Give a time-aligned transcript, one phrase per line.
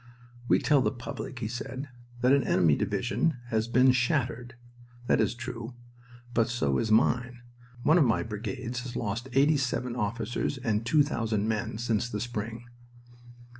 [0.47, 1.87] "We tell the public," he said,
[2.21, 4.55] "that an enemy division has been 'shattered.'
[5.05, 5.75] That is true.
[6.33, 7.43] But so is mine.
[7.83, 12.19] One of my brigades has lost eighty seven officers and two thousand men since the
[12.19, 12.63] spring."